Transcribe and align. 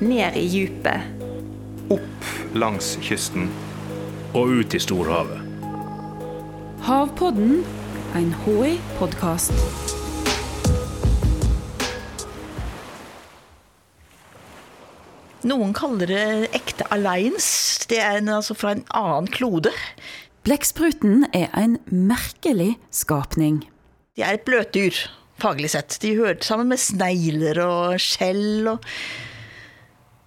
ned 0.00 0.36
i 0.36 0.46
djupet. 0.46 1.00
Opp 1.90 2.28
langs 2.54 2.96
kysten. 3.02 3.48
Og 4.36 4.60
ut 4.60 4.74
i 4.74 4.80
storhavet. 4.80 5.40
Havpodden, 6.84 7.64
en 8.16 8.32
HI-podkast. 8.44 9.54
Noen 15.48 15.72
kaller 15.76 16.10
det 16.10 16.50
ekte 16.56 16.86
alliance. 16.94 17.86
Det 17.88 18.00
er 18.02 18.20
en, 18.20 18.30
altså 18.38 18.56
fra 18.58 18.74
en 18.74 18.84
annen 18.94 19.30
klode. 19.32 19.72
Blekkspruten 20.46 21.26
er 21.36 21.48
en 21.56 21.78
merkelig 21.88 22.74
skapning. 22.94 23.62
De 24.16 24.24
er 24.26 24.38
et 24.38 24.44
bløtdyr, 24.46 24.96
faglig 25.40 25.72
sett. 25.72 25.98
De 26.02 26.16
hører 26.18 26.42
sammen 26.44 26.72
med 26.72 26.82
snegler 26.82 27.60
og 27.64 28.02
skjell 28.02 28.68
og 28.74 28.86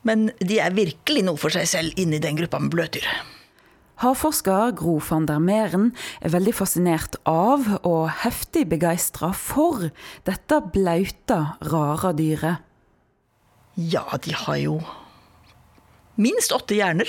Men 0.07 0.31
de 0.39 0.57
er 0.63 0.73
virkelig 0.73 1.25
noe 1.27 1.37
for 1.37 1.53
seg 1.53 1.67
selv 1.69 2.01
inni 2.01 2.21
den 2.23 2.39
gruppa 2.39 2.59
med 2.61 2.73
bløtdyr. 2.73 3.05
Havforsker 4.01 4.71
Gro 4.73 4.95
van 5.05 5.27
der 5.29 5.41
Meren 5.43 5.91
er 6.25 6.33
veldig 6.33 6.55
fascinert 6.57 7.19
av 7.29 7.67
og 7.85 8.07
heftig 8.23 8.63
begeistra 8.71 9.29
for 9.37 9.91
dette 10.25 10.57
blauta, 10.73 11.59
rare 11.69 12.15
dyret. 12.17 12.65
Ja, 13.77 14.07
de 14.17 14.33
har 14.35 14.57
jo 14.57 14.79
minst 16.21 16.51
åtte 16.51 16.75
hjerner. 16.75 17.07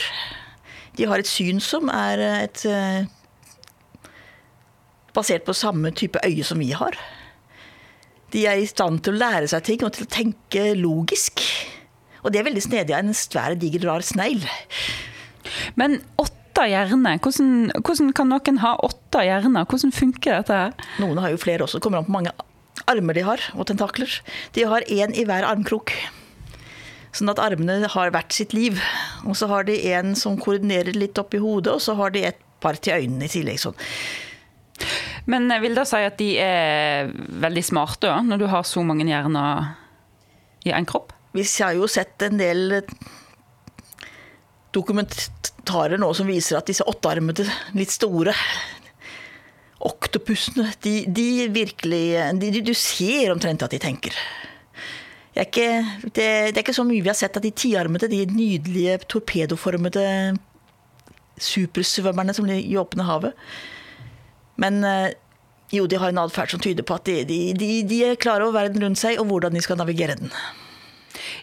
De 0.96 1.08
har 1.08 1.22
et 1.22 1.30
syn 1.30 1.64
som 1.64 1.88
er 1.88 2.20
et 2.44 2.64
eh, 2.68 3.08
Basert 5.12 5.44
på 5.44 5.52
samme 5.52 5.90
type 5.92 6.20
øye 6.24 6.44
som 6.44 6.60
vi 6.60 6.70
har. 6.72 6.96
De 8.32 8.46
er 8.48 8.62
i 8.62 8.68
stand 8.68 9.02
til 9.04 9.12
å 9.12 9.20
lære 9.20 9.50
seg 9.52 9.66
ting 9.66 9.82
og 9.84 9.92
til 9.92 10.06
å 10.06 10.12
tenke 10.12 10.70
logisk. 10.78 11.42
Og 12.22 12.30
det 12.30 12.40
er 12.40 12.46
veldig 12.46 12.62
snedig 12.62 12.94
av 12.94 13.02
en 13.02 13.16
svær, 13.16 13.56
diger, 13.58 13.86
rar 13.88 14.04
snegl. 14.06 14.44
Men 15.78 15.98
åtte 16.22 16.68
hjerner, 16.70 17.18
hvordan, 17.22 17.72
hvordan 17.80 18.12
kan 18.16 18.30
noen 18.30 18.62
ha 18.62 18.76
åtte 18.86 19.24
hjerner? 19.26 19.66
Hvordan 19.66 19.94
funker 19.94 20.38
dette 20.38 20.58
her? 20.64 20.74
Noen 21.02 21.20
har 21.22 21.34
jo 21.34 21.40
flere 21.42 21.66
også. 21.66 21.80
Det 21.80 21.86
Kommer 21.86 22.02
an 22.02 22.08
på 22.08 22.14
mange 22.14 22.34
armer 22.90 23.16
de 23.16 23.24
har, 23.26 23.42
og 23.56 23.66
tentakler. 23.70 24.20
De 24.54 24.66
har 24.68 24.86
én 24.90 25.14
i 25.16 25.26
hver 25.28 25.46
armkrok. 25.48 25.94
Sånn 27.12 27.28
at 27.28 27.40
armene 27.42 27.90
har 27.92 28.12
hvert 28.14 28.32
sitt 28.32 28.54
liv. 28.56 28.80
Og 29.26 29.36
så 29.38 29.48
har 29.50 29.66
de 29.68 29.76
en 29.92 30.14
som 30.18 30.38
koordinerer 30.40 30.96
litt 30.96 31.18
opp 31.20 31.34
i 31.36 31.42
hodet, 31.42 31.74
og 31.76 31.84
så 31.84 31.96
har 31.98 32.14
de 32.14 32.24
et 32.30 32.38
par 32.62 32.78
til 32.78 33.02
øynene 33.02 33.26
i 33.26 33.32
tillegg. 33.32 33.60
sånn. 33.60 33.76
Men 35.26 35.50
jeg 35.50 35.62
vil 35.62 35.76
da 35.78 35.84
si 35.86 36.00
at 36.02 36.18
de 36.18 36.30
er 36.42 37.12
veldig 37.44 37.64
smarte, 37.64 38.10
når 38.26 38.42
du 38.42 38.46
har 38.50 38.64
så 38.66 38.82
mange 38.86 39.06
hjerner 39.06 39.74
i 40.66 40.72
én 40.74 40.86
kropp? 40.88 41.11
Vi 41.32 41.44
har 41.60 41.76
jo 41.78 41.88
sett 41.88 42.22
en 42.22 42.38
del 42.40 42.82
dokumentarer 44.72 46.00
nå 46.00 46.12
som 46.16 46.28
viser 46.28 46.58
at 46.58 46.68
disse 46.68 46.84
åttearmede, 46.88 47.46
litt 47.76 47.92
store 47.92 48.34
oktopusene, 49.82 50.68
de, 50.84 50.94
de 51.08 51.48
virkelig 51.52 52.04
de, 52.38 52.52
Du 52.62 52.74
ser 52.78 53.32
omtrent 53.32 53.64
at 53.64 53.72
de 53.72 53.80
tenker. 53.82 54.14
Er, 55.32 55.48
ikke, 55.48 55.68
det, 56.04 56.28
det 56.52 56.58
er 56.60 56.62
ikke 56.62 56.76
så 56.76 56.84
mye 56.84 57.02
vi 57.02 57.08
har 57.08 57.18
sett 57.18 57.36
av 57.40 57.44
de 57.44 57.50
tiarmede, 57.56 58.10
de 58.12 58.20
nydelige 58.28 59.00
torpedoformede 59.08 60.04
supersvømmerne 61.40 62.34
som 62.36 62.46
ligger 62.46 62.68
i 62.68 62.78
åpne 62.78 63.08
havet. 63.08 63.46
Men 64.60 64.84
jo, 65.72 65.86
de 65.88 65.96
har 65.96 66.12
en 66.12 66.20
atferd 66.20 66.52
som 66.52 66.60
tyder 66.60 66.84
på 66.86 66.98
at 67.00 67.08
de, 67.08 67.22
de, 67.26 67.38
de, 67.56 67.70
de 67.88 68.02
er 68.10 68.20
klare 68.20 68.44
over 68.44 68.60
verden 68.60 68.84
rundt 68.84 69.00
seg 69.00 69.16
og 69.18 69.30
hvordan 69.30 69.56
de 69.56 69.64
skal 69.64 69.80
navigere 69.80 70.18
den. 70.20 70.30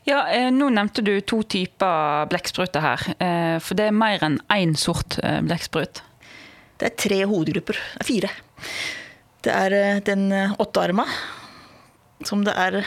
Ja, 0.07 0.21
Nå 0.53 0.69
nevnte 0.73 1.03
du 1.05 1.11
to 1.21 1.41
typer 1.43 2.27
blekkspruter 2.31 2.83
her. 2.83 3.03
For 3.63 3.77
det 3.77 3.89
er 3.89 3.95
mer 3.95 4.23
enn 4.25 4.39
én 4.53 4.75
sort 4.79 5.17
blekksprut? 5.19 6.01
Det 6.79 6.87
er 6.87 6.95
tre 7.03 7.19
hovedgrupper. 7.27 7.75
Det 7.75 7.99
er 7.99 8.07
fire. 8.07 8.31
Det 9.43 9.55
er 9.55 9.99
den 10.07 10.31
åttearma, 10.59 11.05
som 12.27 12.43
det 12.47 12.55
er 12.55 12.81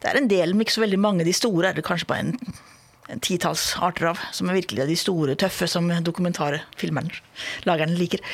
Det 0.00 0.08
er 0.08 0.16
en 0.16 0.28
del, 0.28 0.54
men 0.54 0.64
ikke 0.64 0.78
så 0.78 0.86
veldig 0.86 0.98
mange. 1.00 1.24
De 1.28 1.36
store 1.36 1.68
er 1.68 1.76
det 1.76 1.84
kanskje 1.84 2.08
bare 2.08 2.24
en, 2.24 2.54
en 3.12 3.20
titalls 3.20 3.74
arter 3.76 4.08
av. 4.14 4.20
Som 4.32 4.48
er 4.48 4.56
virkelig 4.56 4.88
de 4.88 4.96
store, 4.96 5.36
tøffe, 5.36 5.68
som 5.68 5.92
dokumentarfilmerne, 6.04 7.12
lagerne 7.68 7.98
liker. 8.00 8.24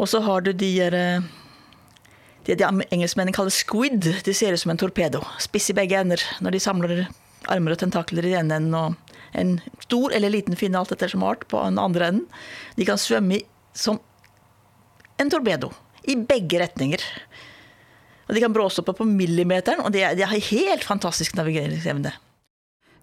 Og 0.00 0.08
så 0.08 0.22
har 0.24 0.40
du 0.40 0.54
de 0.56 0.70
det 2.44 2.58
de 2.60 2.86
engelskmennene 2.92 3.34
kaller 3.34 3.54
squid. 3.54 4.04
De 4.24 4.34
ser 4.36 4.52
ut 4.52 4.60
som 4.60 4.72
en 4.74 4.80
torpedo. 4.80 5.22
Spiss 5.42 5.70
i 5.72 5.76
begge 5.76 6.00
ender 6.00 6.22
når 6.44 6.56
de 6.56 6.62
samler 6.62 7.06
armer 7.52 7.74
og 7.74 7.80
tentakler 7.80 8.26
i 8.26 8.34
den 8.34 8.52
enden. 8.52 8.74
Og 8.76 9.38
en 9.38 9.56
stor 9.84 10.14
eller 10.14 10.32
liten 10.32 10.58
finne, 10.58 10.80
alt 10.80 10.92
etter 10.94 11.10
som 11.10 11.24
art, 11.26 11.46
på 11.50 11.60
den 11.64 11.80
andre 11.80 12.10
enden. 12.12 12.26
De 12.76 12.86
kan 12.88 13.00
svømme 13.00 13.40
som 13.74 14.00
en 15.20 15.32
torpedo. 15.32 15.72
I 16.04 16.18
begge 16.20 16.60
retninger. 16.60 17.00
Og 18.28 18.36
de 18.36 18.42
kan 18.44 18.52
bråstoppe 18.52 18.94
på 18.96 19.06
millimeteren, 19.08 19.82
og 19.84 19.92
de, 19.92 20.04
de 20.16 20.28
har 20.28 20.48
helt 20.50 20.84
fantastisk 20.84 21.36
navigeringsevne. 21.36 22.12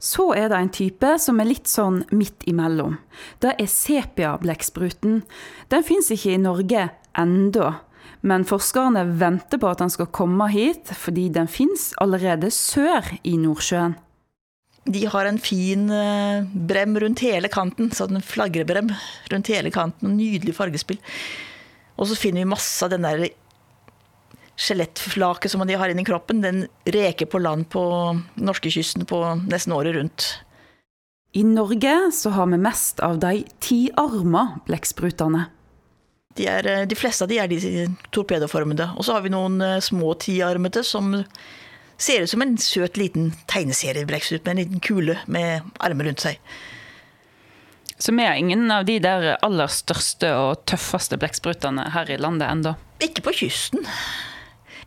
Så 0.02 0.32
er 0.34 0.50
det 0.50 0.58
en 0.58 0.74
type 0.74 1.10
som 1.22 1.38
er 1.42 1.50
litt 1.52 1.70
sånn 1.70 2.00
midt 2.10 2.42
imellom. 2.50 2.96
Det 3.42 3.54
er 3.54 3.70
sepia-blekkspruten. 3.70 5.20
Den 5.70 5.86
fins 5.86 6.10
ikke 6.14 6.34
i 6.34 6.42
Norge 6.42 6.88
enda, 7.22 7.76
men 8.22 8.46
forskerne 8.46 9.04
venter 9.18 9.62
på 9.62 9.70
at 9.72 9.82
den 9.82 9.92
skal 9.94 10.10
komme 10.14 10.48
hit, 10.54 10.92
fordi 10.94 11.28
den 11.34 11.50
fins 11.50 11.92
allerede 12.02 12.52
sør 12.54 13.08
i 13.24 13.36
Nordsjøen. 13.42 13.98
De 14.90 15.04
har 15.06 15.28
en 15.30 15.38
fin 15.38 15.86
brem 16.70 16.96
rundt 17.02 17.22
hele 17.22 17.50
kanten, 17.54 17.92
sånn 17.94 18.18
en 18.18 18.26
flagrebrem 18.26 18.90
rundt 19.30 19.52
hele 19.54 19.70
kanten. 19.74 20.16
Nydelig 20.18 20.56
fargespill. 20.58 20.98
Og 22.02 22.10
så 22.10 22.18
finner 22.18 22.42
vi 22.42 22.50
masse 22.50 22.82
av 22.86 22.90
den 22.94 23.06
der 23.06 23.28
skjelettflaket 24.62 25.54
som 25.54 25.64
de 25.68 25.78
har 25.78 25.92
inni 25.92 26.06
kroppen. 26.06 26.42
Den 26.42 26.66
reker 26.86 27.30
på 27.30 27.42
land 27.42 27.70
på 27.74 27.84
norskekysten 28.42 29.06
på 29.10 29.22
nesten 29.46 29.76
året 29.78 29.98
rundt. 29.98 30.28
I 31.38 31.46
Norge 31.48 32.12
så 32.12 32.34
har 32.36 32.50
vi 32.52 32.60
mest 32.60 33.00
av 33.06 33.22
de 33.22 33.46
tiarma 33.64 34.48
blekksprutene. 34.68 35.46
De, 36.38 36.46
er, 36.48 36.68
de 36.88 36.96
fleste 36.98 37.26
av 37.26 37.32
de 37.32 37.40
er 37.42 37.50
de 37.52 37.88
torpedoformede. 38.16 38.92
Og 38.96 39.06
så 39.06 39.18
har 39.18 39.26
vi 39.26 39.34
noen 39.34 39.60
små 39.84 40.14
tiarmete 40.22 40.84
som 40.88 41.14
ser 42.02 42.24
ut 42.24 42.32
som 42.32 42.42
en 42.42 42.58
søt 42.58 42.98
liten 42.98 43.32
tegneseriebrekksprut 43.52 44.46
med 44.46 44.52
en 44.54 44.62
liten 44.64 44.84
kule 44.84 45.18
med 45.30 45.68
armer 45.84 46.10
rundt 46.10 46.24
seg. 46.24 46.40
Så 48.02 48.16
vi 48.18 48.26
har 48.26 48.34
ingen 48.40 48.72
av 48.74 48.88
de 48.88 48.98
der 49.04 49.36
aller 49.46 49.70
største 49.70 50.32
og 50.34 50.64
tøffeste 50.66 51.20
blekksprutene 51.22 51.92
her 51.94 52.10
i 52.10 52.18
landet 52.18 52.50
enda? 52.50 52.76
Ikke 53.04 53.22
på 53.28 53.36
kysten. 53.44 53.86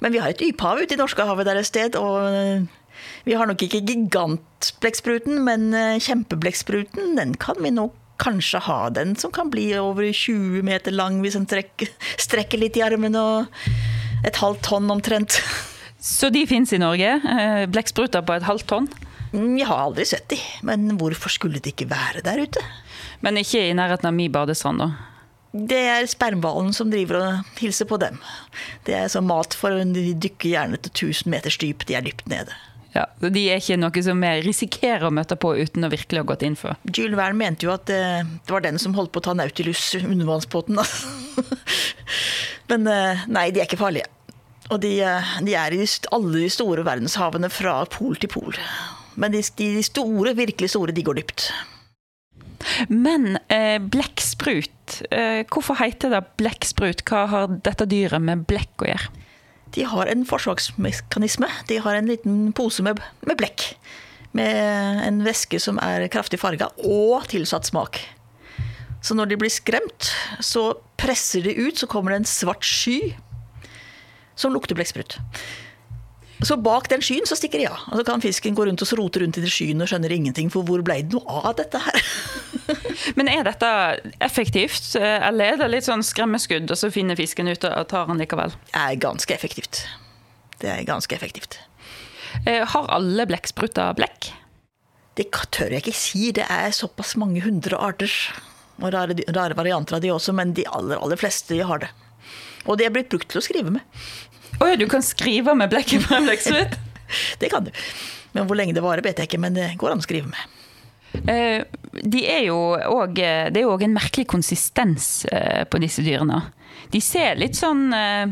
Men 0.02 0.14
vi 0.14 0.18
har 0.18 0.32
et 0.32 0.40
dyphav 0.42 0.82
ute 0.82 0.96
i 0.96 0.98
Norskehavet 0.98 1.46
der 1.46 1.60
et 1.60 1.68
sted. 1.68 1.94
Og 1.94 2.66
vi 3.24 3.36
har 3.38 3.46
nok 3.46 3.62
ikke 3.62 3.84
gigantblekkspruten, 3.86 5.38
men 5.46 5.70
kjempeblekkspruten, 6.02 7.14
den 7.20 7.36
kan 7.38 7.62
vi 7.62 7.70
nok 7.74 7.94
kanskje 8.22 8.60
ha. 8.66 8.78
Den 8.94 9.14
som 9.20 9.32
kan 9.34 9.50
bli 9.52 9.68
over 9.78 10.06
20 10.06 10.62
meter 10.66 10.94
lang 10.94 11.20
hvis 11.24 11.38
en 11.38 11.46
trekker, 11.50 11.90
strekker 12.20 12.60
litt 12.60 12.78
i 12.78 12.84
armen 12.86 13.16
og 13.18 13.64
et 14.24 14.38
halvt 14.40 14.62
tonn 14.68 14.92
omtrent. 14.92 15.40
Så 16.04 16.28
de 16.32 16.44
fins 16.48 16.72
i 16.72 16.80
Norge? 16.82 17.16
Blekkspruter 17.72 18.24
på 18.26 18.36
et 18.36 18.46
halvt 18.46 18.68
tonn? 18.70 18.88
Jeg 19.34 19.66
har 19.66 19.80
aldri 19.88 20.04
sett 20.06 20.28
de, 20.30 20.38
men 20.62 20.92
hvorfor 21.00 21.32
skulle 21.32 21.58
de 21.58 21.72
ikke 21.72 21.88
være 21.90 22.22
der 22.22 22.44
ute? 22.44 22.60
Men 23.24 23.40
ikke 23.40 23.64
i 23.66 23.74
nærheten 23.74 24.06
av 24.10 24.14
min 24.14 24.32
badestrand, 24.32 24.84
da? 24.84 24.92
Det 25.54 25.80
er 25.86 26.06
spermhvalen 26.10 26.72
som 26.74 26.90
driver 26.90 27.20
og 27.20 27.58
hilser 27.60 27.86
på 27.86 27.98
dem. 28.02 28.18
Det 28.86 28.94
er 28.98 29.26
mat 29.26 29.54
for 29.54 29.70
de 29.70 30.06
dykker 30.18 30.50
gjerne 30.50 30.78
til 30.82 31.10
1000 31.10 31.30
meters 31.30 31.58
dyp. 31.62 31.86
De 31.86 31.94
er 31.94 32.02
dypt 32.06 32.26
nede. 32.30 32.54
Ja, 32.94 33.08
så 33.20 33.30
De 33.34 33.42
er 33.50 33.58
ikke 33.58 33.78
noe 33.80 34.02
som 34.06 34.20
vi 34.22 34.32
risikerer 34.46 35.08
å 35.08 35.14
møte 35.14 35.36
på 35.40 35.52
uten 35.58 35.86
å 35.86 35.92
virkelig 35.92 36.22
ha 36.22 36.28
gått 36.30 36.44
inn 36.46 36.58
for? 36.58 36.78
Jules 36.86 37.18
Verne 37.18 37.40
mente 37.40 37.66
jo 37.66 37.74
at 37.74 37.88
det, 37.90 38.02
det 38.46 38.54
var 38.54 38.62
den 38.64 38.78
som 38.78 38.94
holdt 38.94 39.10
på 39.14 39.22
å 39.22 39.28
ta 39.28 39.34
Nautilus, 39.34 39.82
undervannsbåten. 39.98 40.78
Men 42.70 42.86
nei, 42.86 43.48
de 43.50 43.60
er 43.60 43.66
ikke 43.66 43.82
farlige. 43.82 44.06
Og 44.72 44.80
de, 44.80 44.94
de 45.44 45.56
er 45.58 45.74
i 45.76 45.84
alle 46.14 46.38
de 46.38 46.50
store 46.52 46.84
verdenshavene 46.86 47.50
fra 47.52 47.80
pol 47.92 48.16
til 48.16 48.30
pol. 48.32 48.56
Men 49.20 49.34
de, 49.34 49.42
de 49.58 49.84
store, 49.84 50.32
virkelig 50.38 50.72
store, 50.72 50.94
de 50.94 51.04
går 51.04 51.20
dypt. 51.20 51.50
Men 52.88 53.36
eh, 53.52 53.76
blekksprut, 53.78 55.02
eh, 55.10 55.42
hvorfor 55.52 55.78
heter 55.82 56.14
det 56.14 56.22
blekksprut? 56.40 57.04
Hva 57.08 57.26
har 57.30 57.52
dette 57.66 57.86
dyret 57.90 58.24
med 58.24 58.46
blekk 58.48 58.86
å 58.86 58.90
gjøre? 58.90 59.23
De 59.74 59.84
har 59.90 60.10
en 60.10 60.24
forsvarsmekanisme. 60.28 61.48
De 61.68 61.78
har 61.82 61.98
en 61.98 62.10
liten 62.10 62.52
pose 62.56 62.84
med, 62.86 63.00
med 63.26 63.38
blekk. 63.40 63.72
Med 64.34 65.02
en 65.04 65.22
væske 65.26 65.60
som 65.62 65.78
er 65.82 66.06
kraftig 66.10 66.40
farga, 66.42 66.70
og 66.82 67.26
tilsatt 67.30 67.68
smak. 67.70 68.00
Så 69.04 69.14
når 69.18 69.30
de 69.30 69.38
blir 69.42 69.52
skremt, 69.52 70.10
så 70.40 70.72
presser 71.00 71.44
de 71.44 71.54
ut, 71.58 71.76
så 71.78 71.88
kommer 71.90 72.14
det 72.14 72.22
en 72.22 72.30
svart 72.30 72.64
sky 72.64 73.12
som 74.38 74.54
lukter 74.54 74.78
blekksprut. 74.78 75.18
Så 76.42 76.56
bak 76.60 76.88
den 76.90 77.02
skyen 77.04 77.28
så 77.28 77.36
stikker 77.38 77.60
de 77.62 77.68
av. 77.70 77.82
Og 77.92 78.00
så 78.00 78.04
kan 78.06 78.22
fisken 78.22 78.56
gå 78.58 78.66
rundt 78.66 78.82
og 78.82 78.92
rote 78.98 79.22
rundt 79.22 79.38
i 79.38 79.44
den 79.44 79.52
skyen 79.52 79.84
og 79.84 79.90
skjønner 79.90 80.12
ingenting, 80.12 80.50
for 80.52 80.66
hvor 80.66 80.82
ble 80.84 80.98
det 81.02 81.14
noe 81.14 81.42
av 81.46 81.54
dette 81.60 81.80
her? 81.80 82.00
Men 83.18 83.30
er 83.30 83.44
dette 83.46 83.70
effektivt, 84.24 84.94
eller 84.98 85.54
er 85.54 85.60
det 85.60 85.70
litt 85.70 85.86
sånn 85.86 86.04
skremmeskudd, 86.04 86.70
og 86.70 86.80
så 86.80 86.90
finner 86.94 87.18
fisken 87.18 87.50
ut 87.52 87.66
og 87.68 87.86
tar 87.92 88.10
den 88.10 88.22
likevel? 88.22 88.56
Det 88.72 88.82
er 88.82 88.98
ganske 89.04 89.36
effektivt. 89.36 89.84
Det 90.62 90.72
er 90.72 90.82
ganske 90.88 91.14
effektivt. 91.16 91.60
Eh, 92.46 92.64
har 92.66 92.90
alle 92.92 93.26
blekkspruter 93.30 93.94
blekk? 93.98 94.32
Det 95.14 95.28
tør 95.54 95.70
jeg 95.70 95.84
ikke 95.84 95.94
si. 95.96 96.32
Det 96.34 96.46
er 96.50 96.74
såpass 96.74 97.14
mange 97.20 97.44
hundre 97.44 97.78
arter. 97.78 98.10
Og 98.82 98.90
rare, 98.90 99.14
rare 99.30 99.54
varianter 99.54 99.96
av 99.96 100.02
de 100.02 100.10
også, 100.10 100.34
men 100.34 100.54
de 100.56 100.66
aller, 100.66 100.98
aller 100.98 101.20
fleste 101.20 101.60
har 101.62 101.84
det. 101.84 101.92
Og 102.64 102.78
de 102.78 102.86
er 102.86 102.94
blitt 102.94 103.12
brukt 103.12 103.28
til 103.30 103.38
å 103.38 103.44
skrive 103.44 103.70
med. 103.76 103.84
Å 104.60 104.70
ja, 104.70 104.76
du 104.78 104.86
kan 104.90 105.04
skrive 105.04 105.54
med 105.58 105.72
blekk 105.72 105.96
på 106.04 106.16
en 106.16 106.28
blekksprut? 106.28 106.76
det 107.40 107.50
kan 107.52 107.66
du. 107.66 107.72
Men 108.34 108.48
hvor 108.48 108.58
lenge 108.58 108.74
det 108.76 108.82
varer, 108.84 109.04
vet 109.04 109.20
jeg 109.20 109.30
ikke, 109.30 109.42
men 109.42 109.56
det 109.56 109.72
går 109.80 109.94
an 109.94 110.02
å 110.02 110.06
skrive 110.06 110.30
med. 110.30 110.60
Uh, 111.14 111.62
de 112.02 112.24
er 112.26 112.48
jo 112.48 112.56
også, 112.74 113.12
det 113.14 113.60
er 113.60 113.62
jo 113.62 113.74
òg 113.76 113.84
en 113.86 113.94
merkelig 113.94 114.26
konsistens 114.32 115.22
uh, 115.30 115.62
på 115.70 115.78
disse 115.82 116.02
dyrene. 116.02 116.40
De 116.90 117.00
ser 117.02 117.38
litt 117.38 117.54
sånn 117.58 117.86
uh, 117.94 118.26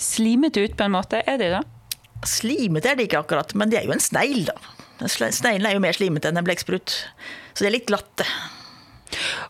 slimete 0.00 0.64
ut 0.64 0.76
på 0.78 0.86
en 0.86 0.96
måte, 0.96 1.20
er 1.28 1.40
de 1.40 1.50
det? 1.58 1.62
Slimete 2.24 2.92
er 2.92 2.96
de 2.96 3.04
ikke 3.04 3.20
akkurat, 3.20 3.52
men 3.58 3.68
de 3.68 3.78
er 3.78 3.88
jo 3.88 3.92
en 3.92 4.02
snegl, 4.02 4.46
da. 4.48 4.56
Sneglen 5.04 5.66
er 5.68 5.74
jo 5.76 5.82
mer 5.84 5.96
slimete 5.96 6.30
enn 6.30 6.40
en 6.40 6.46
blekksprut, 6.46 6.94
så 7.52 7.64
de 7.64 7.68
er 7.68 7.76
litt 7.76 7.88
glatte. 7.90 8.24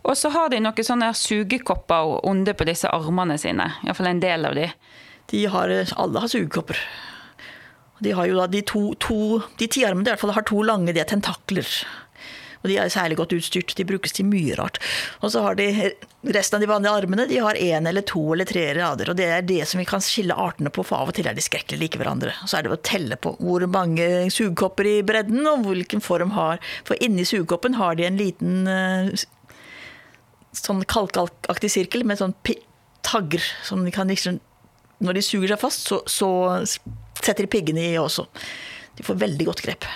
Og 0.03 0.17
så 0.19 0.31
har 0.35 0.51
de 0.51 0.61
noen 0.61 0.87
sånne 0.87 1.13
sugekopper 1.17 2.27
onde 2.27 2.55
på 2.57 2.67
disse 2.69 2.91
armene 2.91 3.37
sine. 3.41 3.71
Iallfall 3.85 4.11
en 4.11 4.23
del 4.25 4.49
av 4.49 4.57
de. 4.59 4.67
Har, 5.33 5.73
alle 5.97 6.21
har 6.21 6.29
sugekopper. 6.29 6.79
De 8.05 8.13
har 8.13 8.27
jo 8.27 8.39
da 8.39 8.47
de 8.51 8.63
to, 8.67 8.95
to 9.01 9.41
De 9.59 9.69
tiarmene 9.71 10.09
i 10.09 10.13
hvert 10.13 10.21
fall 10.21 10.35
har 10.35 10.47
to 10.49 10.63
lange 10.67 10.93
de 10.93 11.01
er 11.01 11.09
tentakler. 11.09 11.69
Og 12.65 12.71
de 12.71 12.79
er 12.81 12.89
særlig 12.89 13.19
godt 13.19 13.35
utstyrt. 13.37 13.75
De 13.77 13.85
brukes 13.85 14.15
til 14.17 14.25
mye 14.25 14.57
rart. 14.57 14.79
Og 15.21 15.35
så 15.35 15.43
har 15.45 15.59
de 15.59 15.67
resten 16.33 16.57
av 16.57 16.65
de 16.65 16.69
vanlige 16.71 16.95
armene 16.97 17.27
de 17.29 17.43
har 17.45 17.61
én 17.61 17.85
eller 17.89 18.07
to 18.09 18.23
eller 18.33 18.49
tre 18.49 18.65
rader. 18.79 19.11
Og 19.13 19.19
det 19.19 19.27
er 19.29 19.45
det 19.45 19.61
som 19.69 19.83
vi 19.83 19.87
kan 19.89 20.01
skille 20.05 20.37
artene 20.47 20.73
på, 20.73 20.81
for 20.89 21.05
av 21.05 21.13
og 21.13 21.19
til 21.19 21.29
er 21.29 21.37
de 21.37 21.45
skrekkelig 21.45 21.83
like 21.83 22.01
hverandre. 22.01 22.33
Så 22.49 22.57
er 22.57 22.65
det 22.65 22.73
å 22.73 22.81
telle 22.81 23.21
på 23.21 23.35
hvor 23.37 23.67
mange 23.69 24.09
sugekopper 24.33 24.89
i 24.89 24.97
bredden, 25.05 25.45
og 25.51 25.69
hvilken 25.69 26.01
form 26.05 26.33
har 26.39 26.63
For 26.89 26.97
inni 27.05 27.27
sugekoppen 27.29 27.77
har 27.77 28.01
de 28.01 28.09
en 28.09 28.17
liten 28.17 28.65
eh, 28.71 29.27
sånn 30.57 30.81
kalkaktig 30.89 31.69
sirkel 31.73 32.09
med 32.09 32.21
sånn 32.21 32.33
tagger 33.05 33.45
som 33.67 33.85
de 33.85 33.93
kan 33.93 34.09
liksom 34.09 34.41
Når 35.03 35.19
de 35.19 35.25
suger 35.25 35.51
seg 35.55 35.61
fast, 35.61 35.89
så, 35.89 36.01
så 36.07 36.31
setter 36.65 37.45
de 37.45 37.51
piggene 37.51 37.89
i 37.91 37.99
også. 37.99 38.27
De 38.95 39.03
får 39.03 39.19
veldig 39.19 39.47
godt 39.49 39.63
grep. 39.65 39.87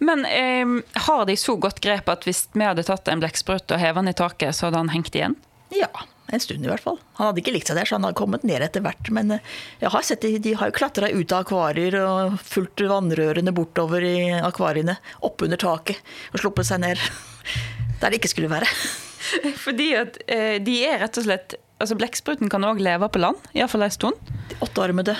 Men 0.00 0.24
eh, 0.24 0.76
har 1.08 1.26
de 1.28 1.36
så 1.36 1.56
godt 1.60 1.82
grep 1.84 2.08
at 2.08 2.24
hvis 2.24 2.46
vi 2.54 2.64
hadde 2.64 2.86
tatt 2.86 3.10
en 3.12 3.20
blekksprut 3.20 3.68
og 3.74 3.82
hevet 3.82 4.00
den 4.00 4.14
i 4.14 4.16
taket, 4.16 4.56
så 4.56 4.68
hadde 4.68 4.80
han 4.80 4.94
hengt 4.94 5.18
igjen? 5.18 5.36
Ja, 5.76 5.90
en 6.32 6.40
stund 6.40 6.64
i 6.64 6.70
hvert 6.70 6.84
fall. 6.84 6.96
Han 7.18 7.28
hadde 7.28 7.42
ikke 7.42 7.52
likt 7.52 7.68
seg 7.68 7.76
der, 7.76 7.88
så 7.88 7.98
han 7.98 8.06
hadde 8.08 8.18
kommet 8.18 8.46
ned 8.48 8.64
etter 8.64 8.84
hvert. 8.84 9.10
Men 9.14 9.36
eh, 9.36 9.52
jeg 9.82 9.92
har 9.92 10.06
sett 10.06 10.24
de, 10.24 10.34
de 10.44 10.54
har 10.56 10.70
jo 10.70 10.78
klatra 10.78 11.12
ut 11.12 11.34
av 11.34 11.44
akvarier 11.44 11.98
og 12.00 12.38
fulgt 12.40 12.84
vannrørene 12.88 13.54
bortover 13.56 14.04
i 14.04 14.16
akvariene, 14.40 14.96
oppunder 15.28 15.60
taket, 15.60 16.00
og 16.32 16.42
sluppet 16.42 16.70
seg 16.70 16.82
ned 16.86 17.04
der 18.00 18.08
det 18.08 18.22
ikke 18.22 18.32
skulle 18.32 18.52
være. 18.52 18.68
Fordi 19.64 19.92
at 19.98 20.20
eh, 20.24 20.56
de 20.64 20.80
er 20.88 21.02
rett 21.04 21.20
og 21.20 21.28
slett 21.28 21.58
Altså 21.78 21.94
Blekkspruten 21.98 22.50
kan 22.50 22.66
òg 22.66 22.80
leve 22.82 23.06
på 23.12 23.20
land, 23.22 23.38
iallfall 23.54 23.86
en 23.86 23.94
stund. 23.94 24.32
De 24.50 24.58
åttearmede. 24.66 25.14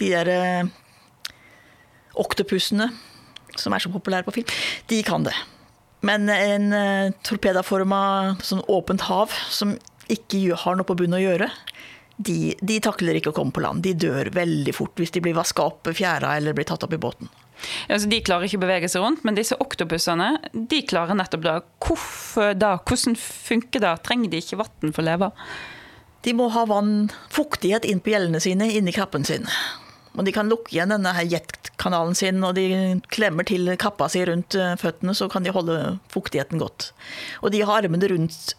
De 0.00 0.10
der 0.12 0.28
eh, 0.32 0.68
oktopusene 2.20 2.90
som 3.56 3.74
er 3.74 3.84
så 3.84 3.92
populære 3.92 4.24
på 4.26 4.34
film, 4.38 4.52
de 4.88 5.00
kan 5.04 5.24
det. 5.26 5.34
Men 6.04 6.28
en 6.32 6.72
eh, 6.76 7.14
torpedaforma 7.24 8.02
sånn 8.44 8.64
åpent 8.72 9.04
hav 9.08 9.32
som 9.52 9.76
ikke 10.12 10.56
har 10.64 10.76
noe 10.76 10.88
på 10.88 10.96
bunnen 10.98 11.20
å 11.20 11.22
gjøre, 11.22 11.48
de, 12.22 12.52
de, 12.60 12.78
takler 12.82 13.18
ikke 13.18 13.32
å 13.32 13.36
komme 13.36 13.54
på 13.54 13.62
land. 13.64 13.82
De 13.84 13.94
dør 13.96 14.28
veldig 14.34 14.74
fort 14.76 14.98
hvis 15.00 15.14
de 15.14 15.22
blir 15.24 15.36
vaska 15.36 15.64
opp 15.64 15.88
fjæra 15.96 16.36
eller 16.36 16.56
blir 16.56 16.68
tatt 16.68 16.84
opp 16.84 16.92
i 16.94 17.00
båten. 17.00 17.30
Altså, 17.88 18.08
de 18.10 18.22
klarer 18.24 18.48
ikke 18.48 18.60
å 18.60 18.64
bevege 18.64 18.90
seg 18.90 19.04
rundt, 19.04 19.22
men 19.26 19.38
disse 19.38 19.58
oktopussene 19.62 20.34
de 20.52 20.80
klarer 20.88 21.18
nettopp 21.18 21.44
det. 21.46 21.58
Hvorfor 21.84 22.56
da? 22.58 22.76
Hvordan 22.82 23.18
funker 23.18 23.84
det? 23.84 23.94
Trenger 24.06 24.32
de 24.32 24.42
ikke 24.42 24.60
vann 24.62 24.94
for 24.94 25.02
å 25.04 25.08
leve? 25.10 25.30
De 26.22 26.34
må 26.38 26.48
ha 26.54 26.66
vann, 26.70 27.10
fuktighet 27.34 27.86
inn 27.88 28.02
på 28.02 28.12
gjellene 28.14 28.40
sine, 28.42 28.68
inni 28.70 28.94
kroppen 28.94 29.26
sin. 29.26 29.48
Og 30.12 30.26
de 30.26 30.34
kan 30.34 30.50
lukke 30.50 30.74
igjen 30.74 30.92
denne 30.92 31.12
jetkanalen 31.24 32.14
sin, 32.18 32.42
og 32.46 32.54
de 32.58 33.00
klemmer 33.10 33.48
til 33.48 33.72
kappa 33.80 34.10
si 34.12 34.22
rundt 34.28 34.54
eh, 34.58 34.74
føttene, 34.78 35.16
så 35.16 35.28
kan 35.32 35.44
de 35.44 35.54
holde 35.54 35.78
fuktigheten 36.12 36.60
godt. 36.62 36.90
Og 37.40 37.54
de 37.54 37.62
har 37.64 37.80
armene 37.80 38.10
rundt 38.12 38.52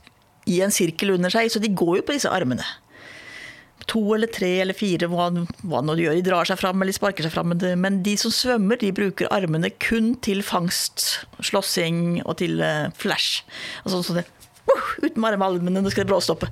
i 0.50 0.60
en 0.66 0.74
sirkel 0.74 1.14
under 1.14 1.32
seg, 1.32 1.52
så 1.54 1.62
de 1.64 1.72
går 1.72 2.00
jo 2.00 2.08
på 2.08 2.18
disse 2.18 2.32
armene 2.32 2.66
to 3.90 4.02
eller 4.16 4.30
tre 4.32 4.50
eller 4.64 4.78
fire, 4.78 5.10
hva, 5.12 5.30
hva 5.68 5.82
nå 5.84 5.96
de 5.98 6.06
gjør. 6.06 6.20
De 6.20 6.26
drar 6.28 6.50
seg 6.50 6.60
fram 6.62 6.84
eller 6.84 6.96
sparker 6.96 7.26
seg 7.26 7.34
fram. 7.34 7.56
Men 7.82 8.02
de 8.06 8.16
som 8.20 8.34
svømmer, 8.34 8.80
de 8.82 8.94
bruker 8.96 9.32
armene 9.34 9.72
kun 9.84 10.14
til 10.24 10.44
fangst, 10.46 11.26
slåssing 11.44 12.22
og 12.24 12.38
til 12.42 12.64
uh, 12.64 12.90
flash. 12.98 13.44
Og 13.84 13.96
sånn 13.96 14.22
det, 14.22 14.28
uh, 14.70 14.88
uten 15.04 15.20
med 15.20 15.36
armene, 15.38 15.84
nå 15.84 15.94
skal 15.94 16.06
det 16.08 16.14
bråstoppe. 16.14 16.50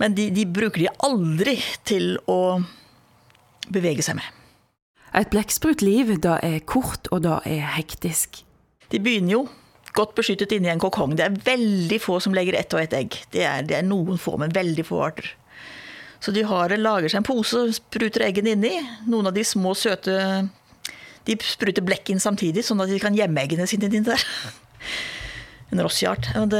Men 0.00 0.16
de, 0.16 0.28
de 0.34 0.44
bruker 0.48 0.84
de 0.84 0.90
aldri 1.04 1.56
til 1.88 2.16
å 2.28 2.58
bevege 3.72 4.04
seg 4.04 4.18
med. 4.20 4.32
Et 5.16 5.30
blekksprutliv 5.32 6.16
da 6.20 6.36
er 6.44 6.60
kort, 6.68 7.08
og 7.14 7.22
da 7.24 7.38
er 7.48 7.64
hektisk. 7.78 8.42
De 8.92 9.00
begynner 9.02 9.38
jo 9.38 9.46
godt 9.96 10.12
beskyttet 10.18 10.52
inni 10.52 10.68
en 10.68 10.82
kokong. 10.82 11.16
Det 11.16 11.24
er 11.24 11.38
veldig 11.46 11.98
få 12.02 12.18
som 12.20 12.34
legger 12.36 12.58
ett 12.58 12.74
og 12.76 12.82
ett 12.82 12.94
egg. 12.96 13.16
Det 13.32 13.44
er, 13.48 13.64
det 13.66 13.78
er 13.78 13.86
noen 13.86 14.20
få, 14.20 14.36
men 14.40 14.52
veldig 14.54 14.84
få 14.86 15.00
arter. 15.08 15.30
Så 16.26 16.32
de 16.34 16.42
har, 16.42 16.72
lager 16.74 17.12
seg 17.12 17.20
en 17.20 17.26
pose 17.26 17.58
og 17.68 17.74
spruter 17.76 18.24
eggene 18.26 18.56
inni. 18.56 18.80
Noen 19.06 19.28
av 19.30 19.34
de 19.36 19.44
små, 19.46 19.76
søte 19.78 20.16
De 21.26 21.36
spruter 21.42 21.84
blekk 21.86 22.10
inn 22.10 22.22
samtidig, 22.22 22.64
sånn 22.66 22.82
at 22.82 22.90
de 22.90 22.98
kan 23.02 23.14
gjemme 23.14 23.44
eggene 23.44 23.66
sine 23.70 23.86
inni 23.86 24.02
der. 24.08 24.24
En 25.74 25.82
rossiart. 25.82 26.26
Og, 26.38 26.52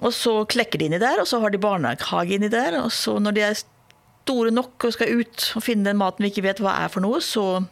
og 0.00 0.10
så 0.12 0.32
klekker 0.48 0.80
de 0.80 0.88
inni 0.88 1.00
der, 1.00 1.20
og 1.20 1.28
så 1.28 1.42
har 1.44 1.52
de 1.52 1.60
barnehage 1.60 2.36
inni 2.36 2.50
der. 2.52 2.78
Og 2.80 2.88
så 2.92 3.18
når 3.20 3.36
de 3.36 3.44
er 3.50 3.60
store 3.60 4.52
nok 4.54 4.88
og 4.88 4.96
skal 4.96 5.20
ut 5.20 5.46
og 5.56 5.64
finne 5.64 5.88
den 5.88 6.00
maten 6.00 6.24
vi 6.24 6.32
ikke 6.32 6.44
vet 6.48 6.60
hva 6.64 6.78
er 6.84 6.92
for 6.92 7.04
noe, 7.04 7.20
så 7.24 7.62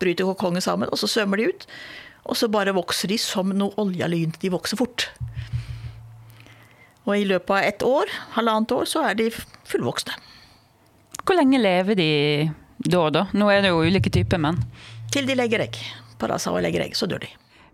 bryter 0.00 0.28
kokongen 0.28 0.64
sammen, 0.64 0.92
og 0.92 1.00
så 1.00 1.08
svømmer 1.08 1.40
de 1.40 1.48
ut. 1.48 1.68
Og 2.28 2.36
så 2.36 2.48
bare 2.52 2.76
vokser 2.76 3.08
de 3.08 3.16
som 3.20 3.56
noe 3.56 3.72
oljelyn. 3.80 4.36
De 4.40 4.52
vokser 4.52 4.80
fort. 4.80 5.08
Og 7.08 7.14
i 7.16 7.28
løpet 7.28 7.56
av 7.56 7.64
ett 7.64 7.84
år, 7.88 8.16
halvannet 8.36 8.76
år, 8.76 8.88
så 8.88 9.08
er 9.08 9.16
de 9.16 9.30
fullvoksne. 9.68 10.27
Hvor 11.28 11.36
lenge 11.36 11.58
lever 11.60 11.92
de 11.92 12.12
da 12.88 13.02
og 13.04 13.10
da? 13.12 13.26
Nå 13.36 13.50
er 13.52 13.60
det 13.60 13.68
jo 13.68 13.82
ulike 13.84 14.08
typer, 14.08 14.40
men 14.40 14.56
Til 15.12 15.26
de 15.28 15.34
legger 15.36 15.60
egg. 15.60 15.76
Parasa 16.16 16.54
og 16.54 16.62
legger 16.64 16.86
egg, 16.86 16.96
så 16.96 17.04
dør 17.04 17.20
de. 17.20 17.28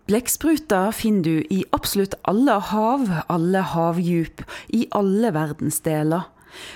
Blekkspruter 0.09 0.91
finner 0.91 1.23
du 1.23 1.53
i 1.55 1.61
absolutt 1.71 2.17
alle 2.27 2.57
hav, 2.59 3.07
alle 3.31 3.63
havdjup, 3.71 4.43
i 4.75 4.83
alle 4.91 5.31
verdensdeler. 5.31 6.27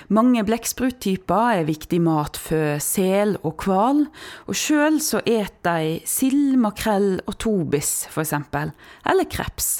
Mange 0.08 0.40
blekkspruttyper 0.48 1.60
er 1.60 1.68
viktig 1.68 2.00
mat 2.00 2.40
for 2.40 2.80
sel 2.80 3.36
og 3.44 3.60
hval, 3.68 4.06
og 4.48 4.56
sjøl 4.56 4.96
så 5.04 5.20
et 5.28 5.60
de 5.68 6.00
sild, 6.08 6.56
makrell 6.64 7.18
og 7.26 7.36
tobis, 7.44 8.06
f.eks., 8.08 8.34
eller 8.56 9.28
kreps. 9.28 9.70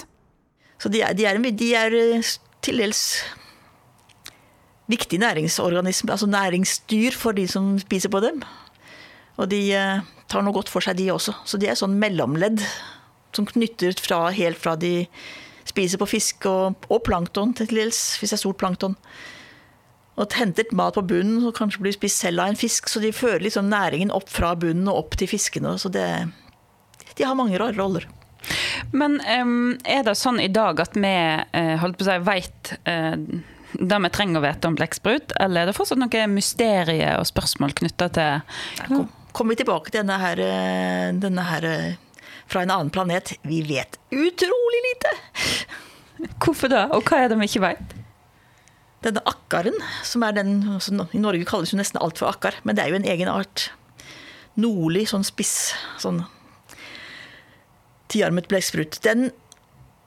Så 0.77 0.93
de 0.93 1.01
er, 1.01 1.17
de 1.17 1.25
er, 1.33 1.41
de 1.41 1.75
er 1.81 1.97
eh, 1.97 2.33
til 2.61 2.85
dels 2.85 3.07
viktig 4.91 5.21
næringsorganisme, 5.23 6.13
altså 6.13 6.29
næringsdyr 6.31 7.17
for 7.17 7.37
de 7.37 7.47
som 7.49 7.77
spiser 7.83 8.13
på 8.13 8.23
dem. 8.25 8.43
Og 9.41 9.49
de 9.51 9.61
eh, 9.77 10.03
tar 10.31 10.45
noe 10.45 10.55
godt 10.57 10.71
for 10.73 10.85
seg, 10.85 10.99
de 10.99 11.11
også. 11.15 11.35
Så 11.49 11.61
de 11.61 11.71
er 11.71 11.79
sånn 11.79 11.99
mellomledd 12.01 12.63
som 13.37 13.47
knytter 13.47 13.95
fra, 14.03 14.27
helt 14.35 14.59
fra 14.61 14.77
de 14.79 15.07
spiser 15.69 16.01
på 16.01 16.09
fisk 16.11 16.47
og, 16.51 16.89
og 16.91 17.05
plankton 17.07 17.55
til 17.57 17.71
dels, 17.71 18.19
hvis 18.19 18.33
det 18.33 18.39
er 18.39 18.43
stort 18.43 18.61
plankton. 18.61 18.97
Og 20.21 20.35
henter 20.37 20.69
mat 20.77 20.97
på 20.99 21.07
bunnen 21.07 21.39
som 21.41 21.55
kanskje 21.57 21.85
blir 21.85 21.95
spist 21.97 22.21
selv 22.21 22.43
av 22.43 22.51
en 22.51 22.59
fisk. 22.59 22.91
Så 22.91 23.01
de 23.01 23.13
fører 23.15 23.45
liksom 23.47 23.71
næringen 23.71 24.13
opp 24.13 24.29
fra 24.29 24.53
bunnen 24.59 24.91
og 24.91 25.07
opp 25.07 25.17
til 25.21 25.31
fiskene. 25.31 25.77
Så 25.81 25.89
det, 25.95 26.09
de 27.17 27.25
har 27.25 27.39
mange 27.39 27.61
rare 27.61 27.79
roller. 27.79 28.05
Men 28.93 29.19
um, 29.21 29.79
er 29.85 30.05
det 30.05 30.17
sånn 30.19 30.41
i 30.43 30.51
dag 30.53 30.81
at 30.83 30.97
vi 30.99 31.15
uh, 31.15 31.77
holdt 31.81 32.01
på 32.01 32.05
å 32.05 32.09
si, 32.09 32.19
veit 32.27 32.73
uh, 32.89 33.17
det 33.73 33.99
vi 34.05 34.11
trenger 34.15 34.41
å 34.41 34.45
vite 34.45 34.71
om 34.71 34.77
blekksprut, 34.79 35.35
eller 35.41 35.63
er 35.63 35.71
det 35.71 35.77
fortsatt 35.77 36.01
noe 36.01 36.27
mysterier 36.33 37.19
og 37.21 37.29
spørsmål 37.29 37.75
knytta 37.81 38.11
til 38.17 38.41
ja. 38.41 39.03
Kommer 39.31 39.55
vi 39.55 39.61
tilbake 39.61 39.93
til 39.93 40.01
denne 40.01 40.17
her, 40.19 40.41
eh, 40.43 41.09
denne 41.23 41.45
her 41.47 41.67
eh, 41.69 42.25
fra 42.51 42.65
en 42.65 42.73
annen 42.75 42.91
planet? 42.91 43.37
Vi 43.47 43.61
vet 43.69 43.95
utrolig 44.11 44.81
lite! 44.89 45.13
Hvorfor 46.43 46.73
det, 46.73 46.83
og 46.91 47.07
hva 47.07 47.21
er 47.23 47.31
det 47.31 47.39
vi 47.39 47.47
ikke 47.47 47.63
vet? 47.63 47.95
Denne 49.07 49.23
akkaren, 49.31 49.79
som 50.05 50.25
er 50.27 50.35
den 50.37 50.59
I 50.67 51.23
Norge 51.23 51.47
kalles 51.49 51.71
jo 51.73 51.79
nesten 51.79 52.01
alt 52.03 52.19
for 52.21 52.29
akkar, 52.29 52.59
men 52.67 52.77
det 52.77 52.85
er 52.85 52.93
jo 52.93 52.99
en 52.99 53.09
egen 53.09 53.31
art. 53.33 53.71
nordlig, 54.61 55.07
sånn 55.09 55.25
spiss, 55.25 55.71
sånn 56.03 56.25
tiarmet 58.11 58.49
blekksprut, 58.51 58.99
den 59.07 59.31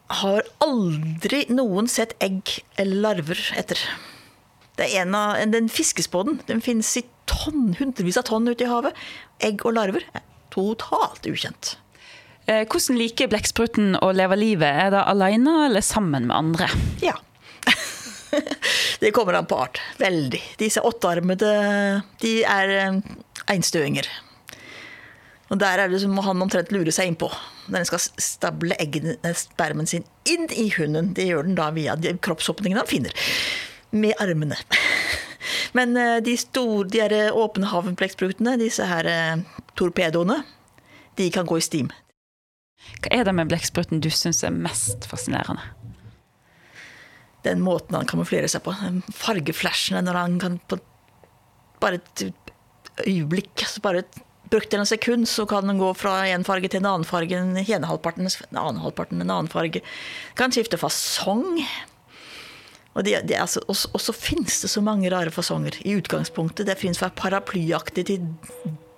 har 0.07 0.43
aldri 0.63 1.45
noen 1.53 1.87
sett 1.87 2.15
egg 2.23 2.59
eller 2.79 2.99
larver 3.07 3.39
etter. 3.57 3.79
Det 4.77 4.87
er 4.89 5.03
en 5.03 5.15
av, 5.15 5.37
Den 5.51 5.69
fiskespåden 5.69 6.41
den. 6.47 6.61
Finnes 6.61 6.89
i 6.97 7.05
tonn, 7.29 7.75
hundrevis 7.79 8.17
av 8.17 8.27
tonn 8.29 8.47
ute 8.49 8.65
i 8.65 8.69
havet. 8.69 8.97
Egg 9.43 9.65
og 9.65 9.77
larver 9.77 10.05
er 10.13 10.25
totalt 10.53 11.25
ukjent. 11.29 11.77
Eh, 12.45 12.65
hvordan 12.67 12.97
liker 12.99 13.29
blekkspruten 13.31 13.95
å 14.03 14.11
leve 14.11 14.35
livet? 14.35 14.67
Er 14.67 14.91
det 14.91 15.05
alene 15.07 15.53
eller 15.67 15.85
sammen 15.85 16.27
med 16.27 16.35
andre? 16.35 16.67
Ja. 17.03 17.15
det 19.01 19.13
kommer 19.15 19.37
an 19.37 19.47
på 19.47 19.61
art. 19.63 19.79
Veldig. 20.01 20.41
Disse 20.59 20.83
åttearmede 20.83 21.53
de 22.19 22.35
er 22.43 22.75
eh, 22.81 22.99
einstøinger. 23.53 24.09
Og 25.53 25.59
der 25.61 25.83
er 25.85 25.91
det 25.91 26.01
som 26.01 26.17
han 26.25 26.41
omtrent 26.43 26.73
lurer 26.73 26.91
seg 26.91 27.11
innpå. 27.11 27.29
Når 27.67 27.79
den 27.79 27.87
skal 27.87 28.03
stable 28.21 28.77
eggene, 28.81 29.15
eh, 29.23 29.35
spermen 29.37 29.87
sin 29.89 30.05
inn 30.29 30.49
i 30.51 30.67
hunden. 30.75 31.13
Det 31.15 31.27
gjør 31.29 31.47
den 31.47 31.57
da 31.59 31.69
via 31.75 31.95
de 31.95 32.15
kroppsåpningene 32.17 32.83
han 32.83 32.89
finner. 32.89 33.15
Med 33.91 34.19
armene. 34.23 34.57
Men 35.77 35.95
eh, 35.97 36.19
de 36.25 36.35
store, 36.39 36.89
de 36.91 37.03
her 37.03 37.15
eh, 37.15 37.29
åpne 37.31 37.71
havblekkprutene, 37.71 38.57
disse 38.61 38.87
her 38.89 39.07
torpedoene, 39.79 40.41
de 41.17 41.29
kan 41.31 41.47
gå 41.47 41.59
i 41.59 41.63
stim. 41.63 41.91
Hva 42.99 43.13
er 43.15 43.27
det 43.27 43.35
med 43.37 43.51
blekkspruten 43.51 44.01
du 44.03 44.09
syns 44.11 44.43
er 44.43 44.51
mest 44.55 45.07
fascinerende? 45.07 45.63
Den 47.43 47.63
måten 47.63 47.95
han 47.95 48.07
kamuflerer 48.07 48.47
seg 48.51 48.63
på. 48.65 48.73
Fargeflashene 49.15 50.03
når 50.03 50.19
han 50.19 50.39
kan 50.39 50.59
på 50.67 50.79
bare 51.83 51.99
et 51.99 52.23
øyeblikk, 53.03 53.51
altså 53.65 53.81
bare 53.83 54.03
et 54.43 54.51
brukte 54.53 54.77
noen 54.77 54.89
sekund, 54.89 55.27
så 55.29 55.45
kan 55.49 55.67
den 55.67 55.81
gå 55.81 55.89
fra 55.97 56.19
en 56.29 56.45
farge 56.47 56.69
til 56.69 56.83
en 56.83 56.89
annen 56.91 57.07
farge. 57.07 57.39
Den 57.39 57.57
ene 57.63 57.89
halvparten, 57.89 58.27
en 58.27 58.59
annen 58.59 58.83
halvparten, 58.83 59.21
en 59.21 59.33
annen 59.33 59.51
farge. 59.51 59.81
Kan 60.39 60.53
skifte 60.53 60.79
fasong. 60.81 61.63
Og, 62.93 63.01
det, 63.07 63.23
det 63.29 63.39
altså, 63.41 63.63
også, 63.67 63.89
også 63.97 64.13
finnes 64.13 64.59
det 64.61 64.69
så 64.69 64.83
mange 64.85 65.09
rare 65.09 65.33
fasonger 65.33 65.79
i 65.81 65.95
utgangspunktet. 65.97 66.67
Det 66.69 66.77
finnes 66.77 67.01
fra 67.01 67.09
paraplyaktig 67.09 68.05
til 68.11 68.27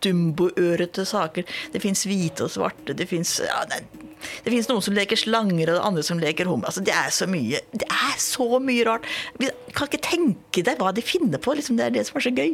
dumboørete 0.03 1.05
saker. 1.07 1.45
Det 1.73 1.81
fins 1.83 2.03
hvite 2.07 2.45
og 2.45 2.51
svarte. 2.53 2.95
Det 2.97 3.07
fins 3.09 3.37
ja, 3.45 3.61
noen 4.45 4.83
som 4.83 4.97
leker 4.97 5.19
slanger, 5.19 5.71
og 5.75 5.87
andre 5.87 6.03
som 6.05 6.19
leker 6.21 6.49
hummer. 6.49 6.69
Altså, 6.69 6.83
det 6.85 6.95
er 6.95 7.13
så 7.13 7.29
mye 7.29 7.61
Det 7.71 7.87
er 7.87 8.19
så 8.21 8.59
mye 8.59 8.85
rart. 8.87 9.07
Vi 9.39 9.49
kan 9.75 9.89
ikke 9.89 10.03
tenke 10.03 10.65
deg 10.65 10.81
hva 10.81 10.91
de 10.95 11.05
finner 11.05 11.41
på. 11.41 11.55
Liksom, 11.55 11.79
det 11.79 11.87
er 11.87 11.95
det 11.95 12.05
som 12.09 12.19
er 12.19 12.27
så 12.27 12.35
gøy. 12.35 12.53